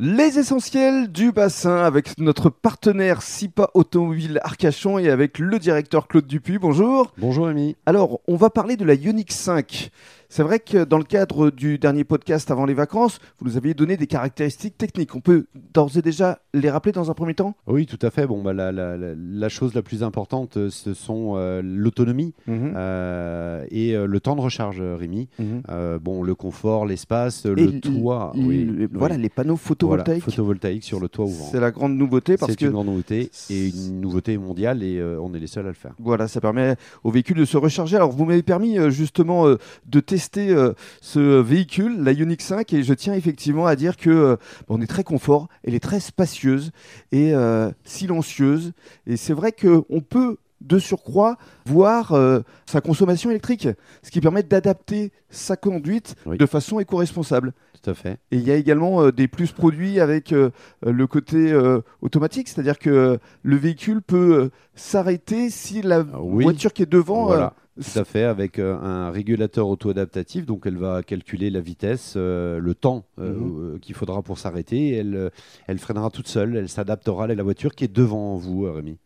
Les 0.00 0.38
essentiels 0.38 1.10
du 1.10 1.32
bassin 1.32 1.78
avec 1.78 2.16
notre 2.18 2.50
partenaire 2.50 3.20
SIPA 3.20 3.68
Automobile 3.74 4.38
Arcachon 4.44 5.00
et 5.00 5.10
avec 5.10 5.40
le 5.40 5.58
directeur 5.58 6.06
Claude 6.06 6.28
Dupuis. 6.28 6.58
Bonjour. 6.58 7.12
Bonjour 7.18 7.48
Ami. 7.48 7.74
Alors, 7.84 8.20
on 8.28 8.36
va 8.36 8.48
parler 8.48 8.76
de 8.76 8.84
la 8.84 8.94
Ioniq 8.94 9.32
5. 9.32 9.90
C'est 10.30 10.42
vrai 10.42 10.58
que 10.58 10.84
dans 10.84 10.98
le 10.98 11.04
cadre 11.04 11.50
du 11.50 11.78
dernier 11.78 12.04
podcast 12.04 12.50
avant 12.50 12.66
les 12.66 12.74
vacances, 12.74 13.18
vous 13.38 13.46
nous 13.48 13.56
aviez 13.56 13.72
donné 13.72 13.96
des 13.96 14.06
caractéristiques 14.06 14.76
techniques. 14.76 15.14
On 15.14 15.20
peut 15.20 15.46
d'ores 15.72 15.96
et 15.96 16.02
déjà 16.02 16.40
les 16.52 16.68
rappeler 16.68 16.92
dans 16.92 17.10
un 17.10 17.14
premier 17.14 17.32
temps? 17.32 17.54
Oui, 17.66 17.86
tout 17.86 17.98
à 18.02 18.10
fait. 18.10 18.26
Bon, 18.26 18.42
bah, 18.42 18.52
la, 18.52 18.70
la, 18.70 18.98
la, 18.98 19.48
chose 19.48 19.72
la 19.72 19.80
plus 19.80 20.02
importante, 20.02 20.58
euh, 20.58 20.68
ce 20.68 20.92
sont 20.92 21.32
euh, 21.36 21.62
l'autonomie 21.64 22.34
Mhm. 22.46 22.74
euh, 22.76 23.64
et 23.70 23.94
euh, 23.96 24.06
le 24.06 24.20
temps 24.20 24.36
de 24.36 24.42
recharge, 24.42 24.82
Rémi. 24.82 25.28
Mhm. 25.38 25.62
Bon, 26.02 26.22
le 26.22 26.34
confort, 26.34 26.84
l'espace, 26.84 27.46
le 27.46 27.80
toit. 27.80 28.32
oui, 28.36 28.68
oui. 28.78 28.86
Voilà, 28.92 29.16
les 29.16 29.30
panneaux 29.30 29.54
Voilà, 29.54 29.66
photovoltaïques. 29.66 30.24
photovoltaïque 30.24 30.84
sur 30.84 31.00
le 31.00 31.08
toit 31.08 31.24
ouvrant. 31.24 31.48
C'est 31.50 31.60
la 31.60 31.70
grande 31.70 31.96
nouveauté 31.96 32.36
parce 32.36 32.52
C'est 32.52 32.58
que 32.58 32.66
une 32.66 32.72
grande 32.72 32.88
nouveauté 32.88 33.30
et 33.48 33.68
une 33.68 34.02
nouveauté 34.02 34.36
mondiale 34.36 34.82
et 34.82 35.02
on 35.02 35.32
est 35.32 35.38
les 35.40 35.46
seuls 35.46 35.64
à 35.64 35.68
le 35.68 35.74
faire. 35.74 35.94
Voilà, 35.98 36.28
ça 36.28 36.42
permet 36.42 36.76
au 37.02 37.10
véhicule 37.10 37.38
de 37.38 37.46
se 37.46 37.56
recharger. 37.56 37.96
Alors, 37.96 38.12
vous 38.12 38.26
m'avez 38.26 38.42
permis 38.42 38.76
justement 38.90 39.46
de 39.48 40.00
tester 40.00 40.17
euh, 40.36 40.72
ce 41.00 41.40
véhicule, 41.40 42.02
la 42.02 42.12
Ioniq 42.12 42.42
5, 42.42 42.72
et 42.72 42.82
je 42.82 42.94
tiens 42.94 43.14
effectivement 43.14 43.66
à 43.66 43.76
dire 43.76 43.96
que 43.96 44.10
euh, 44.10 44.36
on 44.68 44.80
est 44.80 44.86
très 44.86 45.04
confort, 45.04 45.48
elle 45.64 45.74
est 45.74 45.82
très 45.82 46.00
spacieuse 46.00 46.70
et 47.12 47.34
euh, 47.34 47.70
silencieuse. 47.84 48.72
Et 49.06 49.16
c'est 49.16 49.34
vrai 49.34 49.52
qu'on 49.52 50.00
peut 50.00 50.36
de 50.60 50.78
surcroît 50.78 51.36
voir 51.66 52.12
euh, 52.12 52.40
sa 52.66 52.80
consommation 52.80 53.30
électrique, 53.30 53.68
ce 54.02 54.10
qui 54.10 54.20
permet 54.20 54.42
d'adapter 54.42 55.12
sa 55.30 55.56
conduite 55.56 56.16
Oui. 56.26 56.36
de 56.36 56.46
façon 56.46 56.80
éco-responsable. 56.80 57.52
Tout 57.80 57.90
à 57.90 57.94
fait. 57.94 58.18
Et 58.32 58.38
il 58.38 58.42
y 58.42 58.50
a 58.50 58.56
également 58.56 59.02
euh, 59.02 59.12
des 59.12 59.28
plus 59.28 59.52
produits 59.52 60.00
avec 60.00 60.32
euh, 60.32 60.50
le 60.84 61.06
côté 61.06 61.54
automatique, 62.02 62.48
c'est-à-dire 62.48 62.78
que 62.78 63.18
le 63.42 63.56
véhicule 63.56 64.02
peut 64.02 64.50
s'arrêter 64.74 65.50
si 65.50 65.82
la 65.82 66.00
oui. 66.00 66.42
voiture 66.44 66.72
qui 66.72 66.82
est 66.82 66.90
devant. 66.90 67.26
Voilà. 67.26 67.54
Tout 67.80 67.98
à 67.98 68.04
fait, 68.04 68.24
avec 68.24 68.58
euh, 68.58 68.76
un 68.80 69.10
régulateur 69.10 69.68
auto-adaptatif. 69.68 70.46
Donc, 70.46 70.62
elle 70.66 70.76
va 70.76 71.02
calculer 71.02 71.48
la 71.50 71.60
vitesse, 71.60 72.14
euh, 72.16 72.58
le 72.58 72.74
temps 72.74 73.04
euh, 73.20 73.32
Mhm. 73.34 73.78
qu'il 73.80 73.94
faudra 73.94 74.22
pour 74.22 74.38
s'arrêter. 74.38 74.92
Elle, 74.94 75.30
elle 75.66 75.78
freinera 75.78 76.10
toute 76.10 76.28
seule. 76.28 76.56
Elle 76.56 76.68
s'adaptera 76.68 77.24
à 77.24 77.26
la 77.28 77.42
voiture 77.42 77.74
qui 77.74 77.84
est 77.84 77.92
devant 77.92 78.36
vous, 78.36 78.62
Rémi. 78.62 78.96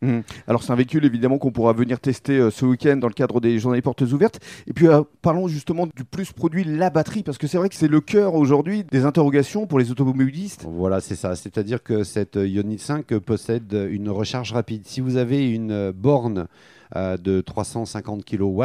Alors 0.47 0.63
c'est 0.63 0.71
un 0.71 0.75
véhicule 0.75 1.05
évidemment 1.05 1.37
qu'on 1.37 1.51
pourra 1.51 1.73
venir 1.73 1.99
tester 1.99 2.49
ce 2.51 2.65
week-end 2.65 2.97
dans 2.97 3.07
le 3.07 3.13
cadre 3.13 3.39
des 3.41 3.59
journées 3.59 3.81
portes 3.81 4.01
ouvertes. 4.01 4.39
Et 4.67 4.73
puis 4.73 4.87
parlons 5.21 5.47
justement 5.47 5.87
du 5.87 6.03
plus 6.03 6.31
produit, 6.31 6.63
la 6.63 6.89
batterie, 6.89 7.23
parce 7.23 7.37
que 7.37 7.47
c'est 7.47 7.57
vrai 7.57 7.69
que 7.69 7.75
c'est 7.75 7.87
le 7.87 8.01
cœur 8.01 8.35
aujourd'hui 8.35 8.83
des 8.83 9.05
interrogations 9.05 9.67
pour 9.67 9.79
les 9.79 9.91
automobilistes. 9.91 10.65
Voilà, 10.67 10.99
c'est 11.01 11.15
ça. 11.15 11.35
C'est-à-dire 11.35 11.83
que 11.83 12.03
cette 12.03 12.35
Ioniq 12.35 12.79
5 12.79 13.17
possède 13.19 13.73
une 13.91 14.09
recharge 14.09 14.51
rapide. 14.53 14.83
Si 14.85 15.01
vous 15.01 15.17
avez 15.17 15.49
une 15.49 15.91
borne 15.91 16.47
euh, 16.95 17.17
de 17.17 17.41
350 17.41 18.23
kW, 18.23 18.63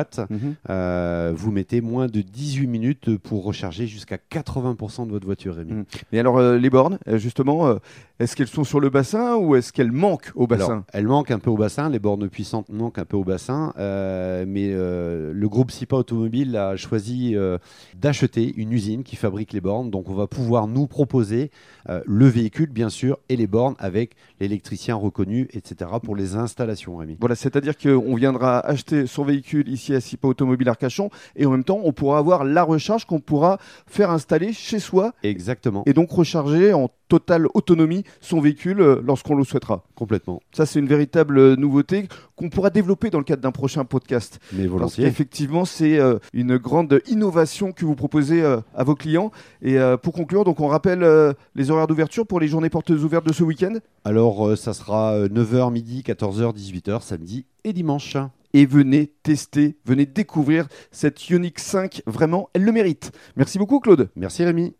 euh, 0.69 1.33
vous 1.35 1.51
mettez 1.51 1.81
moins 1.81 2.09
de 2.09 2.21
18 2.21 2.67
minutes 2.67 3.17
pour 3.17 3.45
recharger 3.45 3.87
jusqu'à 3.87 4.17
80% 4.17 5.07
de 5.07 5.13
votre 5.13 5.25
voiture, 5.25 5.55
Rémi. 5.55 5.73
Mhm. 5.73 5.85
Et 6.13 6.21
alors 6.21 6.39
euh, 6.39 6.59
les 6.59 6.69
bornes, 6.69 6.99
justement, 7.15 7.77
est-ce 8.19 8.37
qu'elles 8.37 8.49
sont 8.49 8.65
sur 8.65 8.81
le 8.81 8.91
bassin 8.91 9.37
ou 9.37 9.57
est-ce 9.57 9.73
qu'elles 9.73 9.93
manquent 9.93 10.33
au 10.35 10.47
bassin 10.47 10.65
Alors, 10.65 10.83
elles 10.93 11.07
manquent 11.07 11.31
un 11.31 11.39
peu 11.39 11.51
au 11.51 11.57
bassin, 11.57 11.89
les 11.89 11.99
bornes 11.99 12.29
puissantes 12.29 12.69
manquent 12.69 12.99
un 12.99 13.05
peu 13.05 13.17
au 13.17 13.25
bassin, 13.25 13.73
mais 13.79 14.73
le 14.73 15.47
groupe 15.47 15.71
SIPA 15.71 15.97
Automobile 15.97 16.57
a 16.57 16.77
choisi 16.77 17.35
d'acheter 17.97 18.53
une 18.57 18.73
usine 18.73 19.05
qui 19.05 19.17
fabrique 19.17 19.53
les 19.53 19.61
bornes, 19.61 19.91
donc 19.91 20.11
on 20.11 20.15
va 20.15 20.27
pouvoir 20.27 20.67
nous 20.67 20.87
proposer 20.87 21.51
le 21.87 22.27
véhicule, 22.27 22.71
bien 22.71 22.91
sûr, 22.91 23.19
et 23.29 23.37
les 23.37 23.47
bornes 23.47 23.77
avec 23.79 24.17
l'électricien 24.41 24.97
reconnu, 24.97 25.49
etc., 25.53 25.91
pour 26.03 26.17
les 26.17 26.37
installations, 26.37 26.97
Rémi. 26.97 27.17
Voilà, 27.21 27.35
c'est-à-dire 27.35 27.77
qu'on 27.77 28.18
viendra 28.19 28.61
acheter 28.61 29.07
son 29.07 29.25
véhicule 29.25 29.69
ici 29.69 29.95
à 29.95 30.01
Sipa 30.01 30.29
Automobile 30.29 30.69
Arcachon 30.69 31.11
et 31.37 31.47
en 31.47 31.51
même 31.51 31.65
temps 31.65 31.81
on 31.85 31.93
pourra 31.93 32.19
avoir 32.19 32.45
la 32.45 32.63
recharge 32.63 33.05
qu'on 33.05 33.21
pourra 33.21 33.59
faire 33.87 34.11
installer 34.11 34.53
chez 34.53 34.79
soi. 34.79 35.13
Exactement, 35.23 35.83
et 35.87 35.93
donc 35.93 36.11
recharger 36.11 36.73
en 36.73 36.91
totale 37.09 37.47
autonomie 37.55 38.05
son 38.21 38.41
véhicule 38.41 38.81
euh, 38.81 39.01
lorsqu'on 39.05 39.35
le 39.35 39.45
souhaitera. 39.45 39.85
complètement, 39.95 40.41
Ça, 40.53 40.67
c'est 40.67 40.79
une 40.79 40.87
véritable 40.87 41.39
euh, 41.39 41.57
nouveauté 41.57 42.07
qu'on 42.37 42.51
pourra 42.51 42.71
développer 42.71 43.11
dans 43.11 43.19
le 43.19 43.25
cadre 43.25 43.43
d'un 43.43 43.51
prochain 43.53 43.85
podcast. 43.85 44.39
mais 44.53 44.59
Parce 44.65 44.71
volontiers. 44.73 45.05
qu'effectivement, 45.05 45.65
c'est 45.65 45.99
euh, 45.99 46.19
une 46.33 46.57
grande 46.59 47.01
innovation 47.09 47.73
que 47.73 47.85
vous 47.85 47.95
proposez 47.97 48.43
euh, 48.43 48.59
à 48.75 48.85
vos 48.85 48.95
clients. 48.95 49.31
Et 49.63 49.79
euh, 49.79 49.97
pour 49.97 50.13
conclure, 50.13 50.45
donc 50.45 50.61
on 50.61 50.69
rappelle 50.69 51.05
les 51.55 51.71
horaires 51.71 51.87
d'ouverture 51.87 52.27
pour 52.27 52.41
les 52.41 52.49
journées 52.49 52.71
portes 52.71 52.91
ouvertes 52.91 53.27
de 53.27 53.33
ce 53.33 53.43
week-end. 53.43 53.75
Alors, 54.05 54.57
ça 54.57 54.73
sera 54.75 55.13
euh, 55.15 55.29
9h 55.29 55.73
midi, 55.73 56.03
14h, 56.07 56.55
18h, 56.55 57.03
samedi 57.03 57.47
et 57.65 57.73
dimanche. 57.73 58.17
Et 58.55 58.65
venez 58.65 59.13
tester, 59.23 59.77
venez 59.85 60.07
découvrir 60.07 60.69
cette 60.91 61.29
Ioniq 61.29 61.59
5. 61.59 62.03
Vraiment, 62.07 62.49
elle 62.55 62.65
le 62.65 62.73
mérite. 62.73 63.13
Merci 63.37 63.59
beaucoup, 63.59 63.79
Claude. 63.79 64.09
Merci 64.17 64.43
Rémi. 64.45 64.75